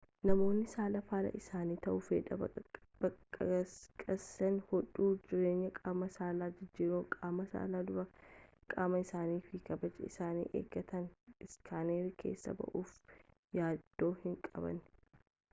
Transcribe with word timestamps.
namoonni 0.27 0.67
saala 0.69 0.99
faallaa 1.09 1.33
isaanii 1.39 1.75
ta'uu 1.87 1.99
fedhan 2.05 2.45
baqaqsanii 3.05 4.63
hodhuu 4.71 5.09
jijjiirraa 5.33 5.71
qaama 5.77 6.09
saalaan 6.17 6.57
jijjiirraa 6.63 7.03
qaama 7.19 7.47
saalaan 7.53 7.87
dura 7.91 8.07
qaama 8.77 9.03
isaanii 9.05 9.39
fi 9.51 9.63
kabaja 9.69 10.11
isaanii 10.11 10.49
eeggatanii 10.63 11.49
iskaanerii 11.51 12.15
keessa 12.27 12.57
ba'uuf 12.65 12.97
yaaduu 13.61 14.13
hin 14.27 14.43
qaban 14.51 14.85